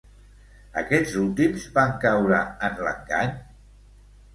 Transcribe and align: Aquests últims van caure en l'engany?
Aquests 0.83 1.13
últims 1.25 1.67
van 1.77 1.95
caure 2.07 2.43
en 2.71 2.85
l'engany? 2.89 3.41